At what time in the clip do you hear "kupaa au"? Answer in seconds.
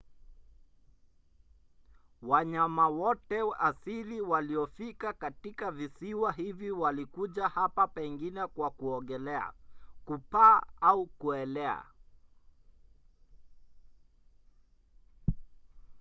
10.05-11.05